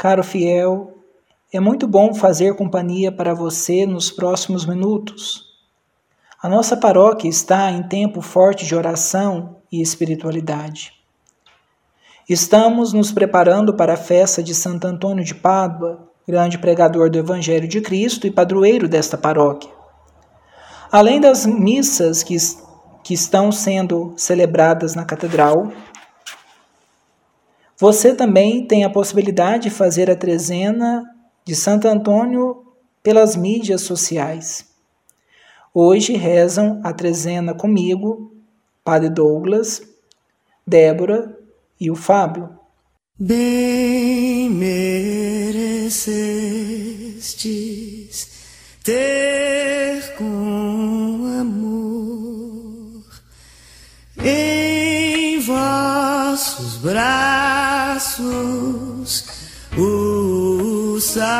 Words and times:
Caro 0.00 0.22
fiel, 0.22 0.94
é 1.52 1.58
muito 1.58 1.88
bom 1.88 2.14
fazer 2.14 2.54
companhia 2.54 3.10
para 3.10 3.34
você 3.34 3.84
nos 3.84 4.12
próximos 4.12 4.64
minutos. 4.64 5.44
A 6.40 6.48
nossa 6.48 6.76
paróquia 6.76 7.28
está 7.28 7.68
em 7.72 7.82
tempo 7.82 8.20
forte 8.20 8.64
de 8.64 8.76
oração 8.76 9.56
e 9.72 9.82
espiritualidade. 9.82 10.92
Estamos 12.28 12.92
nos 12.92 13.10
preparando 13.10 13.74
para 13.74 13.94
a 13.94 13.96
festa 13.96 14.40
de 14.40 14.54
Santo 14.54 14.86
Antônio 14.86 15.24
de 15.24 15.34
Pádua, 15.34 16.08
grande 16.28 16.58
pregador 16.58 17.10
do 17.10 17.18
Evangelho 17.18 17.66
de 17.66 17.80
Cristo 17.80 18.24
e 18.24 18.30
padroeiro 18.30 18.86
desta 18.86 19.18
paróquia. 19.18 19.72
Além 20.92 21.20
das 21.20 21.44
missas 21.44 22.22
que, 22.22 22.36
que 23.02 23.14
estão 23.14 23.50
sendo 23.50 24.14
celebradas 24.16 24.94
na 24.94 25.04
catedral, 25.04 25.72
você 27.78 28.12
também 28.12 28.66
tem 28.66 28.82
a 28.82 28.90
possibilidade 28.90 29.64
de 29.64 29.70
fazer 29.70 30.10
a 30.10 30.16
trezena 30.16 31.04
de 31.44 31.54
Santo 31.54 31.86
Antônio 31.86 32.64
pelas 33.02 33.36
mídias 33.36 33.82
sociais. 33.82 34.66
Hoje 35.72 36.14
rezam 36.14 36.80
a 36.82 36.92
trezena 36.92 37.54
comigo, 37.54 38.34
Padre 38.82 39.10
Douglas, 39.10 39.80
Débora 40.66 41.38
e 41.80 41.88
o 41.88 41.94
Fábio. 41.94 42.50
Bem 43.16 44.50
merecestes 44.50 45.88
ter 48.82 50.16
com 50.16 50.24
amor 51.40 53.04
em 54.24 55.38
vossos 55.40 56.78
braços 56.78 57.37
o 59.76 60.98
Salvador. 61.00 61.38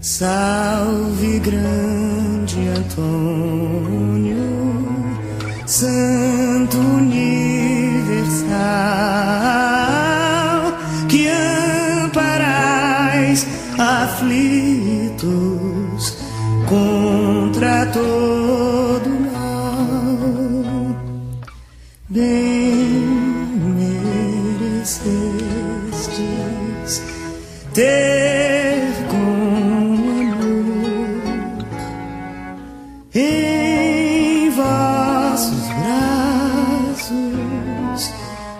Salve 0.00 1.38
grande 1.40 2.68
Antônio, 2.68 4.38
Santo 5.66 6.13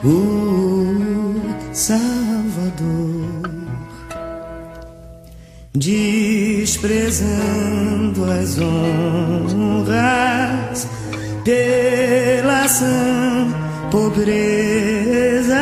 o 0.05 1.41
Salvador, 1.73 3.41
desprezando 5.75 8.31
as 8.31 8.59
honras 8.59 10.87
pela 11.43 12.69
sã 12.69 13.49
pobreza, 13.91 15.57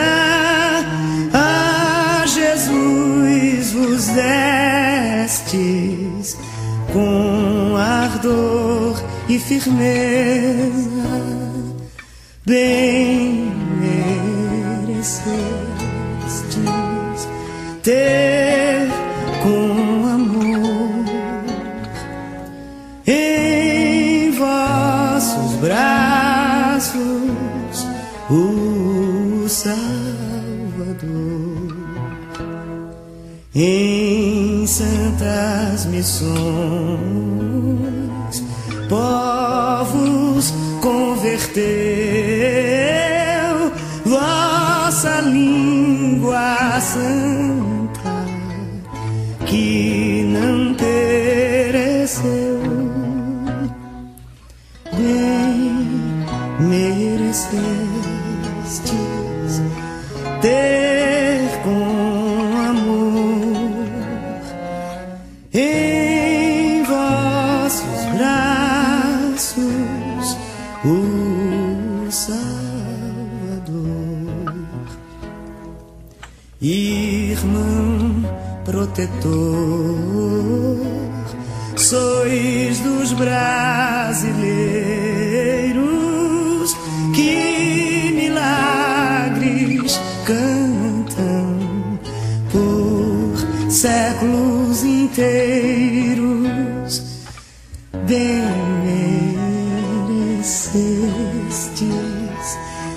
a 1.33 2.25
Jesus 2.27 3.73
vos 3.73 4.09
destes 4.09 6.37
com 6.93 7.77
ardor 7.77 9.01
e 9.29 9.39
firmeza, 9.39 11.23
bem 12.45 13.42
ter 17.83 18.89
com 19.43 20.07
amor 20.07 21.05
em 23.05 24.31
vossos 24.31 25.57
braços 25.57 27.33
o 28.31 29.49
Salvador. 29.49 29.83
Em 33.55 34.65
santas 34.67 35.87
missões, 35.87 36.33
povos 38.89 40.55
converteu, 40.81 41.63
vossa 44.07 45.21
língua 45.23 46.81
santa 46.81 47.22
places 52.21 52.52
inteiros. 95.13 97.03
Bem 98.07 98.43
merecestes 100.09 100.69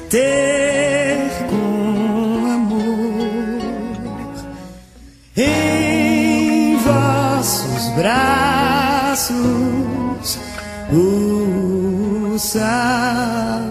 ter 0.10 1.30
com 1.50 2.46
amor 2.54 2.86
em 5.36 6.78
vossos 6.78 7.90
braços 7.96 9.36
o 10.92 12.40
Salvador. 12.40 13.65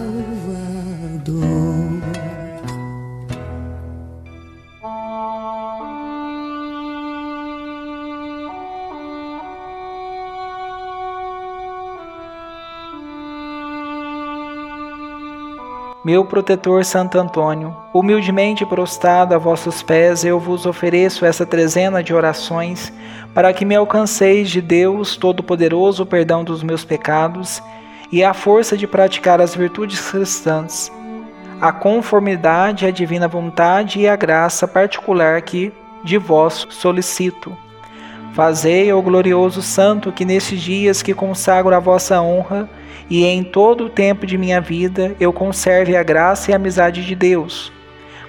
Meu 16.05 16.23
protetor 16.23 16.85
Santo 16.85 17.19
Antônio, 17.19 17.75
humildemente 17.95 18.67
prostrado 18.67 19.35
a 19.35 19.39
vossos 19.39 19.83
pés, 19.83 20.23
eu 20.23 20.39
vos 20.39 20.67
ofereço 20.67 21.25
essa 21.25 21.47
trezena 21.47 22.03
de 22.03 22.13
orações 22.13 22.93
para 23.33 23.55
que 23.55 23.65
me 23.65 23.75
alcanceis 23.75 24.51
de 24.51 24.61
Deus 24.61 25.17
Todo-Poderoso 25.17 26.03
o 26.03 26.07
perdão 26.07 26.45
dos 26.45 26.63
meus 26.63 26.85
pecados 26.85 27.63
e 28.13 28.23
a 28.23 28.35
força 28.35 28.77
de 28.77 28.87
praticar 28.87 29.41
as 29.41 29.55
virtudes 29.55 30.11
cristãs, 30.11 30.93
a 31.59 31.73
conformidade 31.73 32.85
à 32.85 32.91
divina 32.91 33.27
vontade 33.27 34.01
e 34.01 34.07
a 34.07 34.15
graça 34.15 34.69
particular 34.69 35.41
que 35.41 35.73
de 36.05 36.19
vós 36.19 36.67
solicito. 36.69 37.64
Fazei, 38.35 38.93
ó 38.93 39.01
glorioso 39.01 39.63
Santo, 39.63 40.11
que 40.11 40.25
nesses 40.25 40.61
dias 40.61 41.03
que 41.03 41.15
consagro 41.15 41.73
a 41.73 41.79
vossa 41.79 42.21
honra, 42.21 42.69
e 43.09 43.25
em 43.25 43.45
todo 43.45 43.85
o 43.85 43.89
tempo 43.89 44.27
de 44.27 44.37
minha 44.37 44.61
vida 44.61 45.15
eu 45.21 45.33
conserve 45.33 45.97
a 45.97 46.03
graça 46.03 46.51
e 46.51 46.53
a 46.53 46.57
amizade 46.57 47.07
de 47.07 47.15
Deus. 47.15 47.73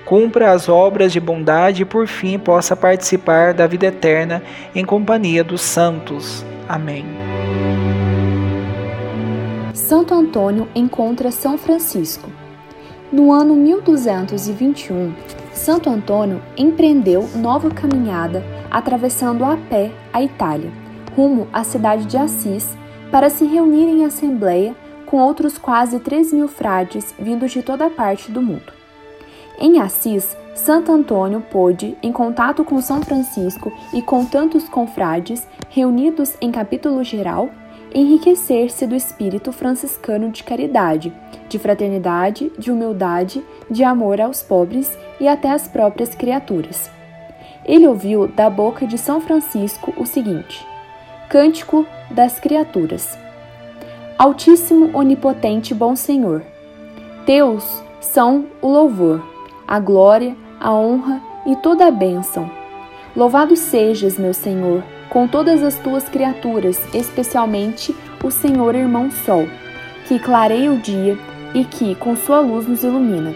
cumpra 0.06 0.52
as 0.52 0.70
obras 0.70 1.12
de 1.12 1.20
bondade 1.20 1.82
e 1.82 1.86
por 1.86 2.06
fim 2.06 2.38
possa 2.38 2.76
participar 2.76 3.56
da 3.56 3.66
vida 3.66 3.88
eterna 3.88 4.44
em 4.76 4.86
companhia 4.86 5.44
dos 5.44 5.62
santos. 5.62 6.46
Amém. 6.70 7.04
Santo 9.74 10.14
Antônio 10.14 10.68
encontra 10.76 11.32
São 11.32 11.58
Francisco. 11.58 12.30
No 13.12 13.32
ano 13.32 13.56
1221, 13.56 15.14
Santo 15.56 15.90
Antônio 15.90 16.42
empreendeu 16.58 17.28
nova 17.34 17.72
caminhada 17.72 18.44
atravessando 18.70 19.44
a 19.46 19.56
pé 19.56 19.90
a 20.12 20.22
Itália, 20.22 20.70
rumo 21.16 21.48
à 21.52 21.64
cidade 21.64 22.06
de 22.06 22.18
Assis, 22.18 22.78
para 23.10 23.30
se 23.30 23.46
reunir 23.46 23.88
em 23.88 24.04
assembleia 24.04 24.76
com 25.06 25.18
outros 25.18 25.58
quase 25.58 26.00
3 26.00 26.34
mil 26.34 26.50
frades 26.50 27.16
vindos 27.18 27.52
de 27.52 27.64
toda 27.64 27.90
parte 27.90 28.32
do 28.32 28.42
mundo. 28.42 28.74
Em 29.58 29.80
Assis, 29.80 30.36
Santo 30.54 30.92
Antônio 30.92 31.40
pôde, 31.40 31.98
em 32.04 32.12
contato 32.12 32.66
com 32.66 32.82
São 32.82 33.02
Francisco 33.02 33.72
e 33.94 34.02
com 34.02 34.26
tantos 34.26 34.68
confrades 34.68 35.48
reunidos 35.70 36.34
em 36.42 36.52
capítulo 36.52 37.02
geral, 37.04 37.50
enriquecer-se 37.94 38.86
do 38.86 38.96
espírito 38.96 39.52
franciscano 39.52 40.30
de 40.30 40.44
caridade, 40.44 41.14
de 41.48 41.60
fraternidade, 41.60 42.52
de 42.58 42.72
humildade, 42.72 43.44
de 43.70 43.84
amor 43.84 44.20
aos 44.20 44.42
pobres 44.42 44.98
e 45.20 45.28
até 45.28 45.52
às 45.52 45.68
próprias 45.68 46.16
criaturas. 46.16 46.90
Ele 47.66 47.88
ouviu 47.88 48.28
da 48.28 48.50
boca 48.50 48.86
de 48.86 48.98
São 48.98 49.20
Francisco 49.22 49.94
o 49.98 50.06
seguinte: 50.06 50.66
Cântico 51.30 51.86
das 52.12 52.40
Criaturas. 52.40 53.18
Altíssimo, 54.18 54.92
onipotente, 54.98 55.74
bom 55.74 55.96
Senhor, 55.96 56.42
teus 57.26 57.84
são 58.00 58.46
o 58.62 58.68
louvor, 58.68 59.22
a 59.68 59.80
glória, 59.80 60.36
a 60.60 60.72
honra 60.74 61.22
e 61.46 61.56
toda 61.58 61.88
a 61.88 61.92
bênção. 61.92 62.50
Louvado 63.16 63.56
sejas, 63.56 64.18
meu 64.18 64.34
Senhor, 64.34 64.84
com 65.10 65.28
todas 65.28 65.64
as 65.64 65.76
tuas 65.76 66.08
criaturas, 66.10 66.80
especialmente 66.94 67.96
o 68.24 68.32
Senhor 68.32 68.76
Irmão 68.76 69.10
Sol, 69.12 69.48
que 70.08 70.20
clareia 70.20 70.72
o 70.72 70.78
dia 70.80 71.18
e 71.54 71.64
que, 71.64 71.96
com 71.96 72.16
sua 72.16 72.40
luz, 72.40 72.68
nos 72.68 72.84
ilumina. 72.84 73.34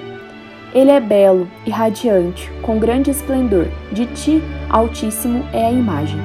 Ele 0.74 0.92
é 0.92 1.00
belo 1.00 1.50
e 1.66 1.70
radiante, 1.70 2.52
com 2.62 2.78
grande 2.78 3.10
esplendor, 3.10 3.68
de 3.92 4.06
ti, 4.08 4.44
Altíssimo, 4.70 5.44
é 5.52 5.66
a 5.66 5.72
imagem. 5.72 6.20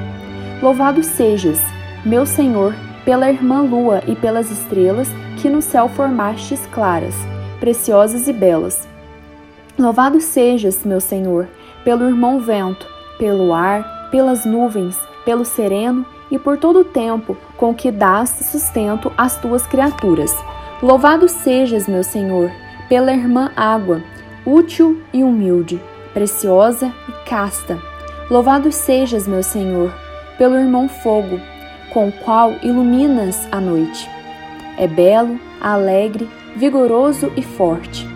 Louvado 0.63 1.03
sejas, 1.03 1.61
meu 2.05 2.27
Senhor, 2.27 2.75
pela 3.05 3.31
irmã 3.31 3.63
lua 3.63 4.03
e 4.07 4.15
pelas 4.15 4.51
estrelas 4.51 5.09
que 5.41 5.49
no 5.49 5.63
céu 5.63 5.89
formastes 5.89 6.61
claras, 6.73 7.15
preciosas 7.61 8.29
e 8.29 8.33
belas 8.33 8.87
Louvado 9.77 10.21
sejas, 10.21 10.85
meu 10.85 11.01
Senhor, 11.01 11.49
pelo 11.83 12.05
irmão 12.05 12.39
vento, 12.39 12.87
pelo 13.19 13.53
ar, 13.53 14.09
pelas 14.09 14.45
nuvens, 14.47 14.97
pelo 15.25 15.45
sereno 15.45 16.05
e 16.31 16.39
por 16.39 16.59
todo 16.59 16.81
o 16.81 16.85
tempo 16.85 17.37
com 17.57 17.75
que 17.75 17.91
dás 17.91 18.31
sustento 18.51 19.13
às 19.17 19.37
tuas 19.39 19.67
criaturas. 19.67 20.35
Louvado 20.83 21.29
sejas, 21.29 21.89
meu 21.89 22.03
Senhor, 22.03 22.51
pela 22.89 23.13
irmã 23.13 23.51
água, 23.57 24.03
útil 24.45 25.01
e 25.13 25.23
humilde, 25.23 25.81
preciosa 26.13 26.93
e 27.09 27.29
casta. 27.29 27.81
Louvado 28.31 28.73
sejas, 28.73 29.27
meu 29.27 29.43
Senhor, 29.43 29.93
pelo 30.39 30.57
irmão 30.57 30.89
fogo, 30.89 31.41
com 31.93 32.09
o 32.09 32.13
qual 32.13 32.53
iluminas 32.63 33.47
a 33.53 33.61
noite. 33.61 34.09
É 34.77 34.87
belo, 34.87 35.39
alegre, 35.61 36.29
vigoroso 36.57 37.33
e 37.37 37.43
forte 37.43 38.15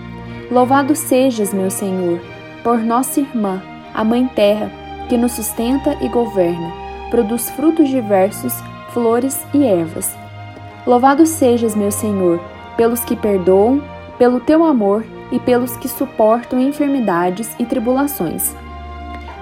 Louvado 0.51 0.97
sejas, 0.97 1.53
meu 1.53 1.71
Senhor, 1.71 2.19
por 2.65 2.79
nossa 2.79 3.21
irmã, 3.21 3.63
a 3.93 4.03
Mãe 4.03 4.27
Terra, 4.29 4.71
que 5.07 5.15
nos 5.15 5.33
sustenta 5.33 5.95
e 6.01 6.09
governa, 6.09 6.73
produz 7.11 7.51
frutos 7.51 7.89
diversos, 7.89 8.53
flores 8.93 9.45
e 9.55 9.65
ervas. 9.65 10.17
Louvado 10.87 11.27
sejas, 11.27 11.75
meu 11.75 11.91
Senhor, 11.91 12.41
pelos 12.77 13.05
que 13.05 13.17
perdoam, 13.17 13.83
pelo 14.19 14.41
teu 14.41 14.65
amor 14.65 15.05
e 15.31 15.39
pelos 15.39 15.77
que 15.77 15.89
suportam 15.89 16.61
enfermidades 16.61 17.55
e 17.59 17.65
tribulações. 17.65 18.55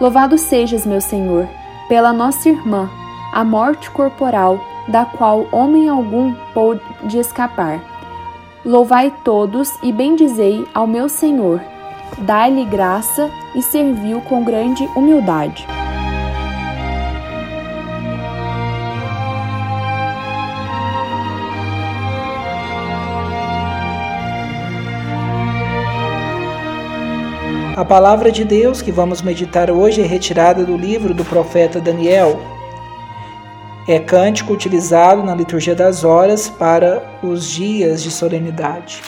Louvado 0.01 0.37
sejas, 0.37 0.85
meu 0.85 1.01
Senhor, 1.01 1.49
pela 1.89 2.13
nossa 2.13 2.49
irmã, 2.49 2.91
a 3.33 3.45
morte 3.45 3.91
corporal, 3.91 4.61
da 4.89 5.05
qual 5.05 5.47
homem 5.53 5.89
algum 5.89 6.33
pôde 6.53 7.19
escapar 7.19 7.81
Louvai 8.67 9.15
todos 9.23 9.73
e 9.81 9.93
bendizei 9.93 10.67
ao 10.75 10.89
meu 10.89 11.09
Senhor. 11.09 11.61
Dai-lhe 12.19 12.65
graça 12.65 13.31
e 13.55 13.63
serviu 13.63 14.21
com 14.23 14.43
grande 14.43 14.85
humildade. 14.97 15.76
A 27.77 27.85
palavra 27.85 28.33
de 28.33 28.43
Deus 28.43 28.81
que 28.81 28.91
vamos 28.91 29.21
meditar 29.21 29.71
hoje 29.71 30.01
é 30.01 30.07
retirada 30.07 30.65
do 30.65 30.79
livro 30.79 31.13
do 31.13 31.23
profeta 31.23 31.79
Daniel, 31.79 32.41
é 33.87 33.99
cântico 33.99 34.55
utilizado 34.55 35.23
na 35.23 35.35
liturgia 35.35 35.75
das 35.75 36.03
horas 36.03 36.49
para 36.49 37.07
os 37.23 37.45
dias 37.47 38.03
de 38.03 38.11
solenidade. 38.11 39.03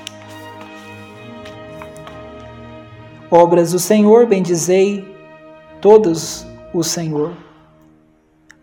Obras 3.30 3.72
do 3.72 3.78
Senhor, 3.78 4.26
bendizei 4.26 5.16
todos 5.80 6.46
o 6.74 6.84
Senhor. 6.84 7.32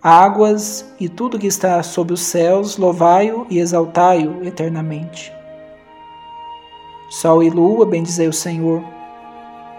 Águas 0.03 0.85
e 0.99 1.09
tudo 1.09 1.39
que 1.39 1.47
está 1.47 1.81
sob 1.81 2.13
os 2.13 2.21
céus, 2.21 2.77
louvai-o 2.77 3.47
e 3.49 3.57
exaltai-o 3.57 4.45
eternamente. 4.45 5.33
Sol 7.09 7.41
e 7.41 7.49
lua, 7.49 7.87
bendizei 7.87 8.27
o 8.27 8.33
Senhor. 8.33 8.94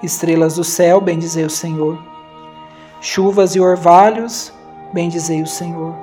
Estrelas 0.02 0.56
do 0.56 0.64
céu, 0.64 1.00
bendizei 1.00 1.44
o 1.44 1.50
Senhor. 1.50 1.98
Chuvas 3.00 3.54
e 3.54 3.60
orvalhos, 3.60 4.52
bendizei 4.92 5.42
o 5.42 5.46
Senhor. 5.46 5.94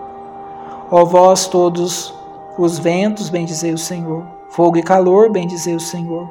Ó 0.90 1.06
vós 1.06 1.48
todos 1.48 2.13
os 2.57 2.78
ventos, 2.80 3.30
bendizei 3.30 3.74
o 3.74 3.78
Senhor. 3.78 4.25
Fogo 4.50 4.78
e 4.78 4.84
calor, 4.84 5.31
bendizei 5.31 5.75
o 5.75 5.80
Senhor. 5.80 6.30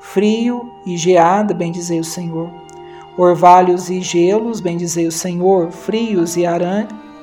Frio 0.00 0.70
e 0.84 0.96
geada, 0.96 1.54
bendizei 1.54 1.98
o 1.98 2.04
Senhor. 2.04 2.50
Orvalhos 3.16 3.88
e 3.88 4.00
gelos, 4.00 4.60
bendizei 4.60 5.06
o 5.06 5.12
Senhor. 5.12 5.70
Frios 5.70 6.36
e 6.36 6.44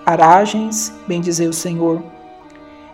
aragens, 0.06 0.92
bendizei 1.08 1.48
o 1.48 1.54
Senhor. 1.54 2.02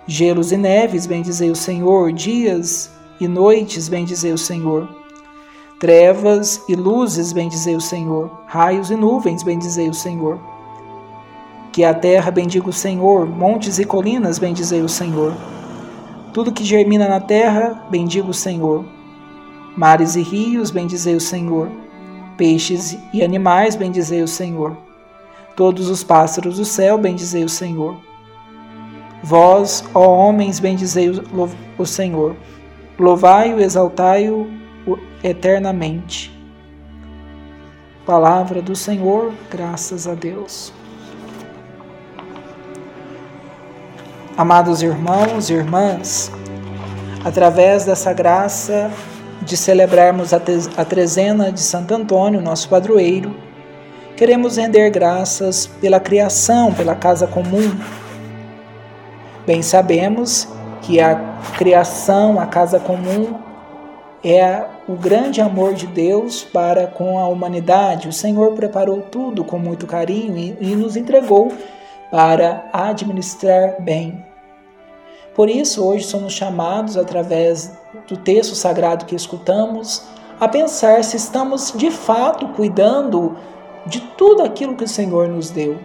Gelos 0.05 0.51
e 0.51 0.57
neves, 0.57 1.05
bendizei 1.05 1.49
o 1.49 1.55
Senhor. 1.55 2.11
Dias 2.11 2.91
e 3.19 3.27
noites, 3.27 3.87
bendizei 3.87 4.33
o 4.33 4.37
Senhor. 4.37 4.98
Trevas 5.79 6.61
e 6.67 6.75
luzes, 6.75 7.31
bendizei 7.31 7.73
o 7.73 7.79
Senhor. 7.79 8.29
Raios 8.45 8.91
e 8.91 8.97
nuvens, 8.97 9.43
bendizei 9.43 9.87
o 9.87 9.93
Senhor. 9.93 10.37
Que 11.71 11.85
a 11.85 11.93
terra 11.93 12.29
bendiga 12.29 12.67
o 12.67 12.73
Senhor, 12.73 13.25
montes 13.25 13.79
e 13.79 13.85
colinas 13.85 14.37
bendizei 14.37 14.81
o 14.81 14.89
Senhor. 14.89 15.33
Tudo 16.33 16.51
que 16.51 16.65
germina 16.65 17.07
na 17.07 17.21
terra, 17.21 17.81
bendiga 17.89 18.29
o 18.29 18.33
Senhor. 18.33 18.83
Mares 19.77 20.17
e 20.17 20.21
rios, 20.21 20.69
bendizei 20.69 21.15
o 21.15 21.21
Senhor. 21.21 21.71
Peixes 22.35 22.97
e 23.13 23.23
animais, 23.23 23.77
bendizei 23.77 24.21
o 24.21 24.27
Senhor. 24.27 24.75
Todos 25.55 25.89
os 25.89 26.03
pássaros 26.03 26.57
do 26.57 26.65
céu, 26.65 26.97
bendizei 26.97 27.45
o 27.45 27.49
Senhor. 27.49 27.95
Vós, 29.23 29.85
ó 29.93 30.05
homens, 30.09 30.59
bendizei 30.59 31.09
o 31.77 31.85
Senhor. 31.85 32.35
Louvai-o, 32.99 33.61
exaltai-o 33.61 34.58
eternamente. 35.23 36.31
Palavra 38.05 38.61
do 38.61 38.75
Senhor, 38.75 39.33
graças 39.51 40.07
a 40.07 40.15
Deus. 40.15 40.73
Amados 44.37 44.81
irmãos 44.81 45.49
e 45.49 45.53
irmãs, 45.53 46.31
através 47.25 47.83
dessa 47.83 48.13
graça 48.13 48.89
de 49.41 49.57
celebrarmos 49.57 50.33
a 50.33 50.85
trezena 50.85 51.51
de 51.51 51.59
Santo 51.59 51.93
Antônio, 51.93 52.41
nosso 52.41 52.69
padroeiro, 52.69 53.35
queremos 54.15 54.57
render 54.57 54.89
graças 54.91 55.67
pela 55.67 55.99
criação, 55.99 56.73
pela 56.73 56.95
casa 56.95 57.27
comum. 57.27 57.77
Bem 59.45 59.61
sabemos 59.61 60.47
que 60.81 60.99
a 60.99 61.15
criação, 61.57 62.39
a 62.39 62.45
casa 62.45 62.79
comum, 62.79 63.35
é 64.23 64.63
o 64.89 64.95
grande 64.95 65.39
amor 65.39 65.75
de 65.75 65.85
Deus 65.85 66.43
para 66.43 66.87
com 66.87 67.19
a 67.19 67.27
humanidade. 67.27 68.09
O 68.09 68.13
Senhor 68.13 68.53
preparou 68.53 69.03
tudo 69.03 69.43
com 69.43 69.59
muito 69.59 69.85
carinho 69.85 70.35
e, 70.35 70.57
e 70.59 70.75
nos 70.75 70.95
entregou 70.95 71.53
para 72.09 72.67
administrar 72.73 73.79
bem. 73.79 74.25
Por 75.35 75.47
isso, 75.47 75.85
hoje 75.85 76.05
somos 76.05 76.33
chamados, 76.33 76.97
através 76.97 77.71
do 78.07 78.17
texto 78.17 78.55
sagrado 78.55 79.05
que 79.05 79.13
escutamos, 79.13 80.05
a 80.39 80.47
pensar 80.47 81.03
se 81.03 81.17
estamos 81.17 81.71
de 81.75 81.91
fato 81.91 82.47
cuidando 82.47 83.37
de 83.85 83.99
tudo 84.17 84.41
aquilo 84.41 84.75
que 84.75 84.85
o 84.85 84.87
Senhor 84.87 85.27
nos 85.27 85.51
deu. 85.51 85.77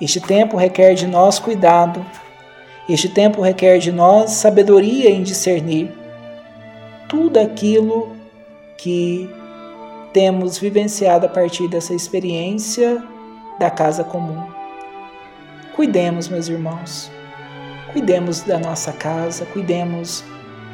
Este 0.00 0.20
tempo 0.20 0.56
requer 0.56 0.94
de 0.94 1.06
nós 1.06 1.38
cuidado. 1.38 2.04
Este 2.88 3.08
tempo 3.08 3.40
requer 3.40 3.78
de 3.78 3.92
nós 3.92 4.32
sabedoria 4.32 5.10
em 5.10 5.22
discernir 5.22 5.96
tudo 7.08 7.38
aquilo 7.38 8.15
que 8.76 9.30
temos 10.12 10.58
vivenciado 10.58 11.26
a 11.26 11.28
partir 11.28 11.68
dessa 11.68 11.94
experiência 11.94 13.02
da 13.58 13.70
casa 13.70 14.04
comum. 14.04 14.42
Cuidemos, 15.74 16.28
meus 16.28 16.48
irmãos. 16.48 17.10
Cuidemos 17.92 18.42
da 18.42 18.58
nossa 18.58 18.92
casa, 18.92 19.46
cuidemos 19.46 20.24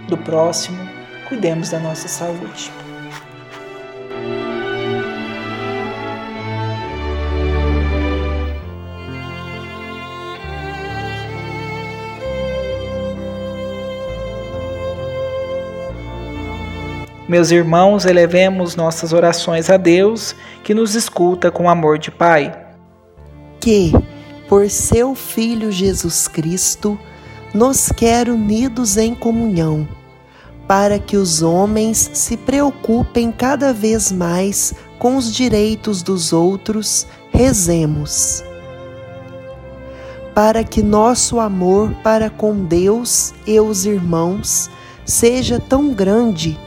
do 0.09 0.17
próximo, 0.17 0.79
cuidemos 1.29 1.71
da 1.71 1.79
nossa 1.79 2.09
saúde. 2.09 2.82
Meus 17.33 17.51
irmãos, 17.51 18.05
elevemos 18.05 18.77
nossas 18.77 19.15
orações 19.15 19.71
a 19.71 19.79
Deus, 19.79 20.37
que 20.63 20.75
nos 20.75 20.95
escuta 20.95 21.51
com 21.51 21.67
amor 21.67 21.97
de 21.97 22.11
Pai. 22.11 22.55
Que, 23.59 23.91
por 24.51 24.69
seu 24.69 25.15
Filho 25.15 25.73
Jesus 25.73 26.29
Cristo, 26.29 27.01
nos 27.55 27.89
quer 27.91 28.29
unidos 28.29 28.99
em 28.99 29.15
comunhão, 29.15 29.89
para 30.69 30.99
que 30.99 31.17
os 31.17 31.41
homens 31.41 32.11
se 32.13 32.37
preocupem 32.37 33.33
cada 33.33 33.73
vez 33.73 34.13
mais 34.13 34.75
com 34.99 35.17
os 35.17 35.33
direitos 35.33 36.03
dos 36.03 36.35
outros, 36.35 37.07
rezemos. 37.33 38.45
Para 40.35 40.63
que 40.63 40.83
nosso 40.83 41.41
amor 41.41 41.95
para 42.05 42.29
com 42.29 42.67
Deus 42.67 43.33
e 43.47 43.59
os 43.59 43.87
irmãos 43.87 44.69
seja 45.07 45.59
tão 45.59 45.95
grande 45.95 46.61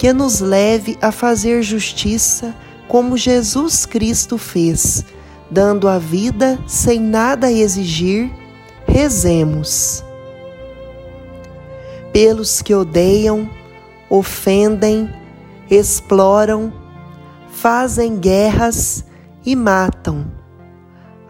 que 0.00 0.14
nos 0.14 0.40
leve 0.40 0.96
a 1.02 1.12
fazer 1.12 1.62
justiça 1.62 2.54
como 2.88 3.18
Jesus 3.18 3.84
Cristo 3.84 4.38
fez, 4.38 5.04
dando 5.50 5.86
a 5.86 5.98
vida 5.98 6.58
sem 6.66 6.98
nada 6.98 7.52
exigir, 7.52 8.32
rezemos. 8.86 10.02
Pelos 12.14 12.62
que 12.62 12.74
odeiam, 12.74 13.50
ofendem, 14.08 15.12
exploram, 15.70 16.72
fazem 17.50 18.16
guerras 18.16 19.04
e 19.44 19.54
matam, 19.54 20.24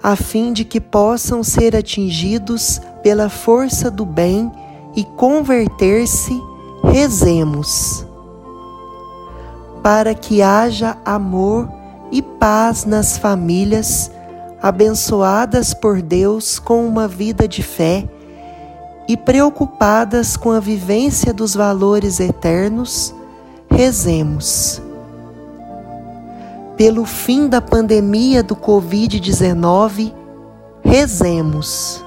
a 0.01 0.15
fim 0.15 0.53
de 0.53 0.65
que 0.65 0.81
possam 0.81 1.43
ser 1.43 1.75
atingidos 1.75 2.81
pela 3.03 3.29
força 3.29 3.91
do 3.91 4.07
bem 4.07 4.49
e 4.95 5.03
converter-se, 5.17 6.41
rezemos 6.85 8.09
para 9.83 10.15
que 10.15 10.43
haja 10.43 10.97
amor 11.05 11.69
e 12.11 12.21
paz 12.21 12.85
nas 12.85 13.17
famílias 13.17 14.11
abençoadas 14.63 15.73
por 15.73 16.03
Deus 16.03 16.59
com 16.59 16.87
uma 16.87 17.09
vida 17.09 17.49
de 17.49 17.63
fé 17.63 18.07
e 19.09 19.17
preocupadas 19.17 20.37
com 20.37 20.51
a 20.51 20.61
vivência 20.61 21.33
dos 21.33 21.55
valores 21.55 22.21
eternos, 22.21 23.15
rezemos. 23.71 24.81
Pelo 26.77 27.05
fim 27.05 27.49
da 27.49 27.61
pandemia 27.61 28.43
do 28.43 28.55
Covid-19, 28.55 30.15
rezemos. 30.83 32.05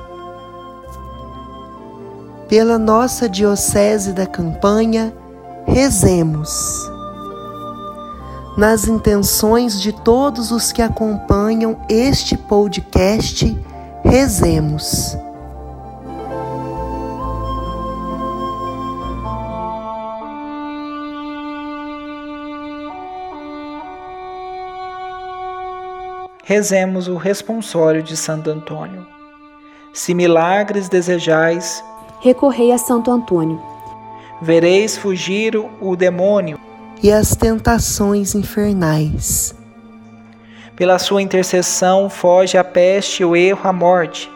Pela 2.48 2.78
nossa 2.78 3.28
Diocese 3.28 4.14
da 4.14 4.26
Campanha, 4.26 5.14
rezemos 5.66 6.93
nas 8.56 8.88
intenções 8.88 9.82
de 9.82 9.92
todos 9.92 10.52
os 10.52 10.72
que 10.72 10.82
acompanham 10.82 11.80
este 11.90 12.38
podcast, 12.38 13.58
rezemos. 14.04 15.18
Rezemos 26.46 27.08
o 27.08 27.16
responsório 27.16 28.04
de 28.04 28.16
Santo 28.16 28.52
Antônio. 28.52 29.08
Se 29.94 30.14
milagres 30.14 30.90
desejais, 30.90 31.84
recorrei 32.22 32.72
a 32.72 32.78
Santo 32.78 33.10
Antônio. 33.10 33.60
Vereis 34.42 34.98
fugir 34.98 35.56
o 35.56 35.96
demônio 35.96 36.60
e 37.02 37.12
as 37.12 37.36
tentações 37.36 38.36
infernais. 38.36 39.56
Pela 40.76 40.98
sua 40.98 41.22
intercessão 41.22 42.10
foge 42.10 42.58
a 42.58 42.64
peste, 42.64 43.24
o 43.24 43.36
erro, 43.36 43.62
a 43.64 43.74
morte. 43.74 44.32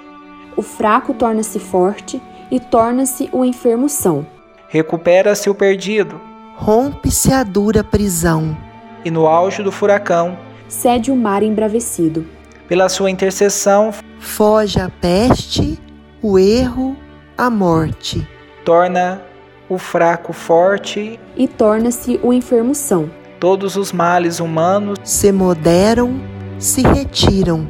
O 0.56 0.62
fraco 0.62 1.14
torna-se 1.14 1.60
forte 1.60 2.22
e 2.52 2.60
torna-se 2.60 3.30
o 3.32 3.44
enfermo 3.44 3.90
são. 3.90 4.26
Recupera-se 4.70 5.50
o 5.50 5.56
perdido. 5.56 6.20
Rompe-se 6.56 7.32
a 7.32 7.44
dura 7.44 7.84
prisão. 7.84 8.58
E 9.06 9.12
no 9.12 9.28
auge 9.28 9.64
do 9.64 9.72
furacão 9.72 10.38
cede 10.68 11.12
o 11.12 11.16
mar 11.16 11.44
embravecido. 11.44 12.26
Pela 12.68 12.90
sua 12.90 13.10
intercessão 13.10 13.94
foge 14.20 14.80
a 14.80 14.90
peste, 14.90 15.80
o 16.22 16.38
erro, 16.38 16.98
a 17.38 17.50
morte. 17.50 18.28
Torna 18.66 19.22
o 19.70 19.78
fraco 19.78 20.32
forte 20.32 21.20
e 21.36 21.48
torna-se 21.48 22.20
o 22.24 22.32
enfermo 22.32 22.74
são. 22.74 23.10
Todos 23.40 23.76
os 23.76 23.92
males 23.92 24.40
humanos 24.40 24.98
se 25.04 25.32
moderam, 25.32 26.20
se 26.58 26.82
retiram. 26.82 27.68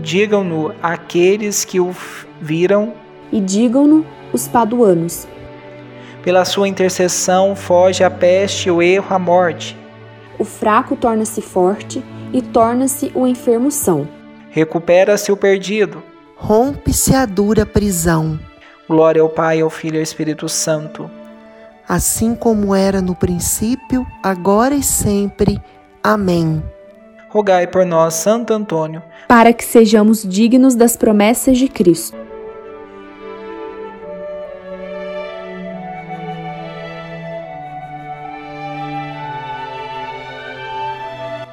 Digam-no 0.00 0.74
aqueles 0.82 1.64
que 1.64 1.78
o 1.80 1.94
viram 2.40 2.92
e 3.30 3.40
digam-no 3.40 4.04
os 4.32 4.48
paduanos. 4.48 5.26
Pela 6.22 6.44
sua 6.44 6.66
intercessão 6.66 7.54
foge 7.54 8.02
a 8.02 8.10
peste, 8.10 8.70
o 8.70 8.82
erro, 8.82 9.14
a 9.14 9.18
morte. 9.18 9.76
O 10.38 10.44
fraco 10.44 10.96
torna-se 10.96 11.40
forte 11.40 12.02
e 12.32 12.42
torna-se 12.42 13.12
o 13.14 13.26
enfermo 13.26 13.70
são. 13.70 14.08
Recupera-se 14.50 15.30
o 15.30 15.36
perdido. 15.36 16.02
Rompe-se 16.36 17.14
a 17.14 17.24
dura 17.24 17.64
prisão. 17.64 18.38
Glória 18.88 19.22
ao 19.22 19.28
Pai, 19.28 19.60
ao 19.60 19.70
Filho 19.70 19.96
e 19.96 19.98
ao 19.98 20.02
Espírito 20.02 20.48
Santo 20.48 21.08
assim 21.88 22.34
como 22.34 22.74
era 22.74 23.00
no 23.00 23.14
princípio, 23.14 24.06
agora 24.22 24.74
e 24.74 24.82
sempre. 24.82 25.60
Amém. 26.02 26.62
Rogai 27.28 27.66
por 27.66 27.84
nós, 27.84 28.14
Santo 28.14 28.52
Antônio, 28.52 29.02
para 29.26 29.52
que 29.52 29.64
sejamos 29.64 30.22
dignos 30.22 30.74
das 30.74 30.96
promessas 30.96 31.58
de 31.58 31.68
Cristo. 31.68 32.16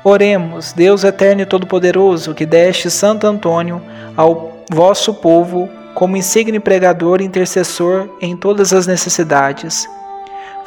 Oremos, 0.04 0.74
Deus 0.74 1.04
eterno 1.04 1.44
e 1.44 1.46
todo-poderoso, 1.46 2.34
que 2.34 2.46
deste 2.46 2.90
Santo 2.90 3.28
Antônio 3.28 3.82
ao 4.18 4.64
vosso 4.72 5.14
povo 5.14 5.70
como 5.94 6.18
insigne 6.18 6.60
pregador 6.60 7.22
e 7.22 7.26
intercessor 7.26 8.10
em 8.20 8.36
todas 8.36 8.74
as 8.74 8.88
necessidades 8.88 9.88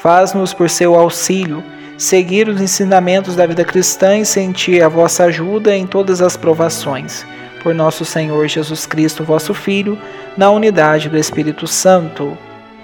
Faz-nos, 0.05 0.53
por 0.53 0.69
seu 0.69 0.95
auxílio, 0.95 1.65
seguir 1.97 2.47
os 2.47 2.61
ensinamentos 2.61 3.35
da 3.35 3.47
vida 3.47 3.65
cristã 3.65 4.19
e 4.19 4.27
sentir 4.27 4.83
a 4.83 4.89
vossa 4.89 5.25
ajuda 5.25 5.75
em 5.75 5.87
todas 5.87 6.21
as 6.21 6.37
provações. 6.37 7.25
Por 7.63 7.75
nosso 7.75 8.05
Senhor 8.05 8.47
Jesus 8.47 8.85
Cristo, 8.85 9.25
vosso 9.25 9.55
Filho, 9.55 9.99
na 10.37 10.51
unidade 10.51 11.09
do 11.09 11.17
Espírito 11.17 11.67
Santo. 11.67 12.37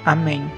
Amém. 0.03 0.50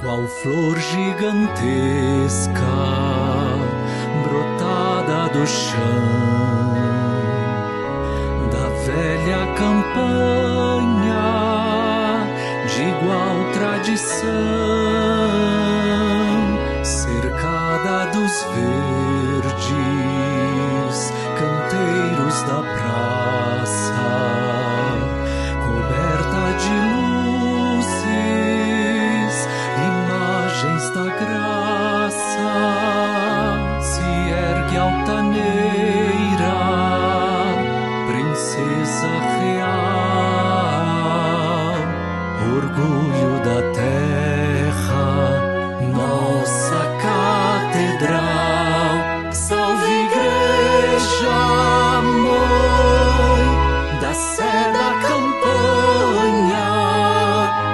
Qual 0.00 0.26
flor 0.26 0.78
gigantesca 0.80 2.52
do 5.32 5.46
chão 5.46 6.74
da 8.50 8.68
velha 8.84 9.46
campanha 9.56 11.22
de 12.66 12.82
igual 12.82 13.52
tradição, 13.52 14.28
cercada 16.84 18.10
dos 18.12 18.42
verdes 18.54 19.01
Da 54.00 54.14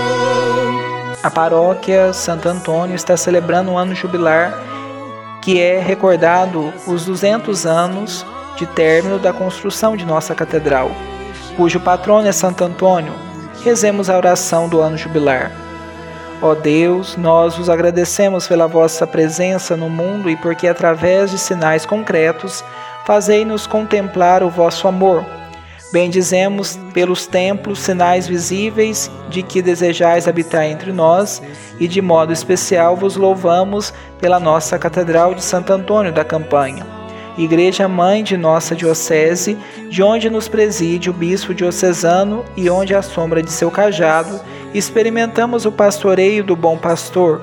A 1.23 1.30
paróquia 1.30 2.12
Santo 2.12 2.49
Antônio 2.49 2.95
está 2.95 3.16
celebrando 3.16 3.71
um 3.71 3.78
ano 3.78 3.95
jubilar 3.95 4.52
que 5.42 5.61
é 5.61 5.78
recordado 5.78 6.73
os 6.87 7.04
200 7.04 7.66
anos 7.66 8.26
de 8.56 8.66
término 8.66 9.18
da 9.18 9.33
construção 9.33 9.97
de 9.97 10.04
nossa 10.04 10.35
catedral, 10.35 10.90
cujo 11.56 11.78
patrono 11.78 12.26
é 12.26 12.33
Santo 12.33 12.64
Antônio. 12.64 13.12
Rezemos 13.62 14.11
a 14.11 14.16
oração 14.16 14.68
do 14.68 14.80
ano 14.80 14.97
jubilar. 14.97 15.65
Ó 16.42 16.54
Deus, 16.54 17.16
nós 17.16 17.56
vos 17.56 17.70
agradecemos 17.70 18.46
pela 18.46 18.66
vossa 18.66 19.06
presença 19.06 19.74
no 19.76 19.88
mundo 19.88 20.28
e 20.28 20.36
porque 20.36 20.68
através 20.68 21.30
de 21.30 21.38
sinais 21.38 21.86
concretos 21.86 22.62
fazei-nos 23.06 23.66
contemplar 23.66 24.42
o 24.42 24.50
vosso 24.50 24.86
amor. 24.86 25.24
Bendizemos 25.92 26.78
pelos 26.92 27.26
templos 27.26 27.78
sinais 27.78 28.26
visíveis 28.26 29.10
de 29.30 29.42
que 29.42 29.62
desejais 29.62 30.28
habitar 30.28 30.64
entre 30.64 30.92
nós, 30.92 31.40
e 31.80 31.88
de 31.88 32.02
modo 32.02 32.32
especial 32.32 32.96
vos 32.96 33.16
louvamos 33.16 33.94
pela 34.20 34.40
nossa 34.40 34.78
Catedral 34.78 35.34
de 35.34 35.42
Santo 35.42 35.72
Antônio 35.72 36.12
da 36.12 36.24
Campanha, 36.24 36.84
Igreja 37.38 37.86
Mãe 37.86 38.22
de 38.22 38.36
nossa 38.36 38.74
Diocese, 38.74 39.58
de 39.90 40.02
onde 40.02 40.30
nos 40.30 40.48
preside 40.48 41.10
o 41.10 41.12
Bispo 41.12 41.52
Diocesano 41.52 42.44
e 42.56 42.70
onde, 42.70 42.94
à 42.94 43.02
sombra 43.02 43.42
de 43.42 43.52
seu 43.52 43.70
cajado, 43.70 44.40
experimentamos 44.72 45.66
o 45.66 45.72
pastoreio 45.72 46.42
do 46.42 46.56
Bom 46.56 46.78
Pastor. 46.78 47.40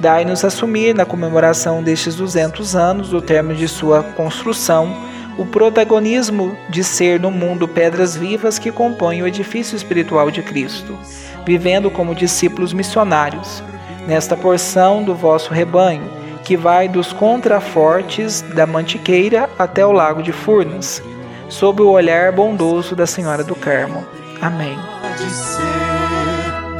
Dai-nos 0.00 0.44
assumir, 0.44 0.94
na 0.94 1.04
comemoração 1.04 1.82
destes 1.82 2.14
200 2.14 2.76
anos 2.76 3.08
do 3.08 3.20
término 3.20 3.58
de 3.58 3.66
sua 3.66 4.02
construção, 4.02 4.94
o 5.36 5.44
protagonismo 5.44 6.56
de 6.68 6.84
ser 6.84 7.18
no 7.18 7.30
mundo 7.30 7.66
pedras 7.66 8.14
vivas 8.16 8.58
que 8.58 8.70
compõem 8.70 9.22
o 9.22 9.26
edifício 9.26 9.74
espiritual 9.74 10.30
de 10.30 10.42
Cristo, 10.42 10.96
vivendo 11.44 11.90
como 11.90 12.14
discípulos 12.14 12.72
missionários, 12.72 13.62
nesta 14.06 14.36
porção 14.36 15.02
do 15.02 15.14
vosso 15.14 15.52
rebanho, 15.52 16.23
que 16.44 16.56
vai 16.56 16.88
dos 16.88 17.12
contrafortes 17.12 18.42
da 18.42 18.66
Mantiqueira 18.66 19.48
até 19.58 19.84
o 19.84 19.92
lago 19.92 20.22
de 20.22 20.32
Furnas, 20.32 21.02
sob 21.48 21.82
o 21.82 21.90
olhar 21.90 22.30
bondoso 22.32 22.94
da 22.94 23.06
Senhora 23.06 23.42
do 23.42 23.54
Carmo. 23.54 24.06
Amém. 24.40 24.78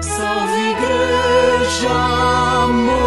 Salve 0.02 0.70
Igreja, 0.70 1.88
Mãe 2.68 3.03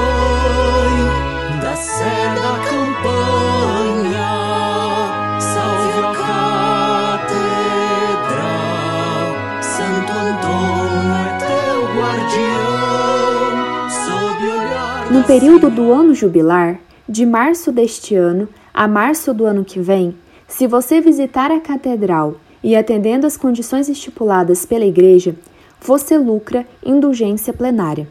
período 15.27 15.69
do 15.69 15.91
ano 15.91 16.15
jubilar, 16.15 16.79
de 17.07 17.25
março 17.25 17.69
deste 17.69 18.15
ano 18.15 18.47
a 18.73 18.87
março 18.87 19.33
do 19.33 19.45
ano 19.45 19.65
que 19.65 19.77
vem, 19.77 20.15
se 20.47 20.65
você 20.65 21.01
visitar 21.01 21.51
a 21.51 21.59
catedral 21.59 22.37
e 22.63 22.77
atendendo 22.77 23.27
às 23.27 23.35
condições 23.35 23.89
estipuladas 23.89 24.65
pela 24.65 24.85
Igreja, 24.85 25.35
você 25.81 26.17
lucra 26.17 26.65
indulgência 26.81 27.51
plenária. 27.51 28.07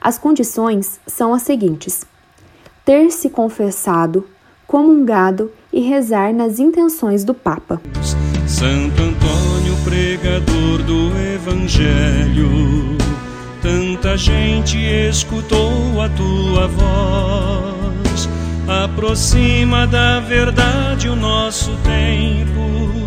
As 0.00 0.16
condições 0.16 1.00
são 1.08 1.34
as 1.34 1.42
seguintes: 1.42 2.06
ter 2.84 3.10
se 3.10 3.28
confessado, 3.28 4.24
comungado 4.64 5.50
e 5.72 5.80
rezar 5.80 6.32
nas 6.32 6.60
intenções 6.60 7.24
do 7.24 7.34
Papa. 7.34 7.82
Santo 8.46 9.02
Antônio, 9.02 9.74
pregador 9.82 10.82
do 10.84 11.10
Evangelho, 11.34 12.48
tanta 13.62 14.16
gente 14.16 14.76
escutou 14.78 16.00
a 16.00 16.08
tua 16.08 16.66
voz. 16.68 18.28
Aproxima 18.84 19.86
da 19.86 20.20
verdade 20.20 21.08
o 21.08 21.16
nosso 21.16 21.70
tempo. 21.82 23.06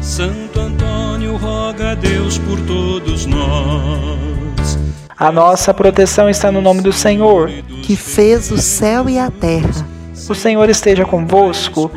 Santo 0.00 0.60
Antônio, 0.60 1.36
roga 1.36 1.92
a 1.92 1.94
Deus 1.94 2.38
por 2.38 2.58
todos 2.60 3.26
nós. 3.26 4.78
A 5.16 5.30
nossa 5.30 5.72
proteção 5.72 6.28
está 6.28 6.50
no 6.50 6.60
nome 6.60 6.80
do 6.80 6.92
Senhor. 6.92 7.50
que 7.82 7.96
fez 7.96 8.50
o 8.50 8.58
céu 8.58 9.08
e 9.08 9.18
a 9.18 9.30
terra. 9.30 9.86
O 10.28 10.34
Senhor 10.34 10.68
esteja 10.70 11.04
convosco, 11.04 11.90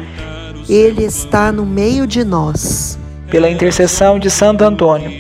Ele 0.68 1.04
está 1.04 1.52
no 1.52 1.66
meio 1.66 2.08
de 2.08 2.24
nós. 2.24 2.98
pela 3.30 3.50
intercessão 3.50 4.20
de 4.20 4.30
Santo 4.30 4.64
Antônio. 4.64 5.12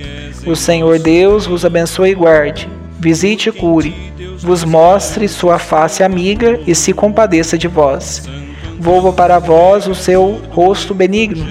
O 0.45 0.55
Senhor 0.55 0.99
Deus 0.99 1.47
vos 1.47 1.65
abençoe 1.65 2.11
e 2.11 2.15
guarde, 2.15 2.69
visite 2.99 3.49
e 3.49 3.51
cure, 3.51 3.95
vos 4.39 4.63
mostre 4.63 5.27
sua 5.27 5.57
face 5.57 6.03
amiga 6.03 6.59
e 6.67 6.75
se 6.75 6.93
compadeça 6.93 7.57
de 7.57 7.67
vós. 7.67 8.29
Volva 8.79 9.11
para 9.11 9.39
vós 9.39 9.87
o 9.87 9.95
seu 9.95 10.39
rosto 10.51 10.93
benigno, 10.93 11.45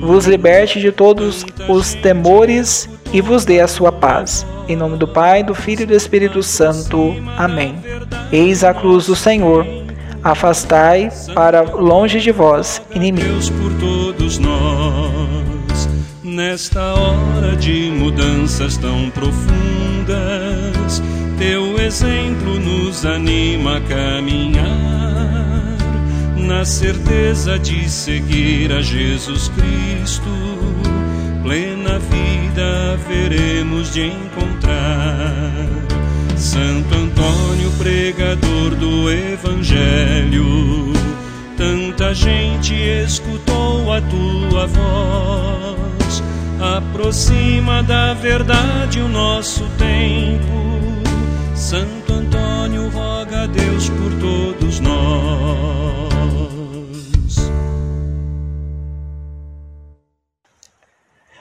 vos 0.00 0.26
liberte 0.26 0.80
de 0.80 0.90
todos 0.90 1.44
os 1.68 1.92
temores 1.94 2.88
e 3.12 3.20
vos 3.20 3.44
dê 3.44 3.60
a 3.60 3.68
sua 3.68 3.92
paz. 3.92 4.46
Em 4.66 4.76
nome 4.76 4.96
do 4.96 5.06
Pai, 5.06 5.42
do 5.42 5.54
Filho 5.54 5.82
e 5.82 5.86
do 5.86 5.94
Espírito 5.94 6.42
Santo. 6.42 7.14
Amém. 7.36 7.76
Eis 8.32 8.64
a 8.64 8.72
cruz 8.72 9.06
do 9.06 9.14
Senhor. 9.14 9.66
Afastai 10.24 11.10
para 11.34 11.62
longe 11.62 12.20
de 12.20 12.30
vós, 12.30 12.80
inimigos. 12.94 13.50
Deus 13.50 13.50
por 13.50 13.72
todos 13.80 14.38
nós. 14.38 15.41
Nesta 16.32 16.94
hora 16.94 17.54
de 17.54 17.90
mudanças 17.90 18.78
tão 18.78 19.10
profundas, 19.10 21.02
teu 21.36 21.78
exemplo 21.78 22.58
nos 22.58 23.04
anima 23.04 23.76
a 23.76 23.80
caminhar 23.82 24.64
na 26.34 26.64
certeza 26.64 27.58
de 27.58 27.86
seguir 27.86 28.72
a 28.72 28.80
Jesus 28.80 29.50
Cristo. 29.50 30.22
Plena 31.42 31.98
vida 31.98 32.98
veremos 33.06 33.92
de 33.92 34.06
encontrar. 34.06 35.68
Santo 36.38 36.94
Antônio, 36.94 37.70
pregador 37.76 38.74
do 38.76 39.12
Evangelho, 39.12 40.94
tanta 41.58 42.14
gente 42.14 42.72
escutou 42.74 43.92
a 43.92 44.00
tua 44.00 44.66
voz. 44.66 45.91
Aproxima 46.62 47.82
da 47.82 48.14
verdade 48.14 49.00
o 49.00 49.08
nosso 49.08 49.64
tempo. 49.76 50.46
Santo 51.56 52.12
Antônio, 52.12 52.88
roga 52.88 53.42
a 53.42 53.46
Deus 53.48 53.90
por 53.90 54.12
todos 54.20 54.78
nós. 54.78 55.92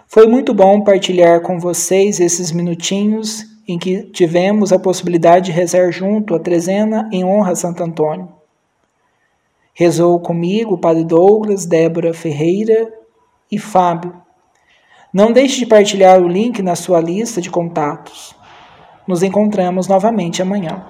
Foi 0.07 0.25
muito 0.25 0.55
bom 0.55 0.81
partilhar 0.81 1.41
com 1.41 1.59
vocês 1.59 2.19
esses 2.19 2.51
minutinhos 2.51 3.45
em 3.67 3.77
que 3.77 4.01
tivemos 4.05 4.73
a 4.73 4.79
possibilidade 4.79 5.45
de 5.45 5.51
rezar 5.51 5.91
junto 5.91 6.33
a 6.33 6.39
trezena 6.39 7.07
em 7.11 7.23
honra 7.23 7.51
a 7.51 7.55
Santo 7.55 7.83
Antônio. 7.83 8.27
Rezou 9.75 10.19
comigo 10.19 10.73
o 10.73 10.79
Padre 10.79 11.03
Douglas, 11.03 11.67
Débora 11.67 12.11
Ferreira 12.11 12.91
e 13.51 13.59
Fábio. 13.59 14.19
Não 15.13 15.33
deixe 15.33 15.59
de 15.59 15.65
partilhar 15.65 16.21
o 16.21 16.27
link 16.27 16.61
na 16.61 16.73
sua 16.73 17.01
lista 17.01 17.41
de 17.41 17.49
contatos. 17.49 18.33
Nos 19.05 19.21
encontramos 19.21 19.85
novamente 19.85 20.41
amanhã. 20.41 20.85